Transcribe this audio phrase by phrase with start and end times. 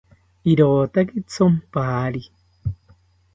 [0.51, 2.23] Irotaki thonpari